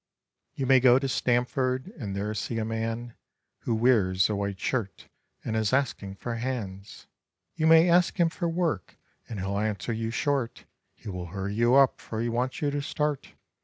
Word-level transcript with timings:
You 0.55 0.65
may 0.65 0.79
go 0.79 0.97
to 0.97 1.07
Stamford 1.07 1.93
and 1.95 2.15
there 2.15 2.33
see 2.33 2.57
a 2.57 2.65
man 2.65 3.13
Who 3.59 3.75
wears 3.75 4.31
a 4.31 4.35
white 4.35 4.59
shirt 4.59 5.07
and 5.45 5.55
is 5.55 5.73
asking 5.73 6.15
for 6.15 6.37
hands; 6.37 7.05
You 7.53 7.67
may 7.67 7.87
ask 7.87 8.19
him 8.19 8.29
for 8.29 8.49
work 8.49 8.97
and 9.29 9.39
he'll 9.39 9.59
answer 9.59 9.93
you 9.93 10.09
short, 10.09 10.65
He 10.95 11.07
will 11.09 11.27
hurry 11.27 11.53
you 11.53 11.75
up, 11.75 12.01
for 12.01 12.19
he 12.19 12.29
wants 12.29 12.63
you 12.63 12.71
to 12.71 12.81
start. 12.81 13.35